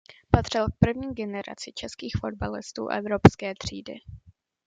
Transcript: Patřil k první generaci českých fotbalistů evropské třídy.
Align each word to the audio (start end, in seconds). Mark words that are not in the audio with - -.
Patřil 0.31 0.67
k 0.69 0.75
první 0.79 1.13
generaci 1.13 1.71
českých 1.75 2.13
fotbalistů 2.21 2.87
evropské 2.87 3.53
třídy. 3.55 3.95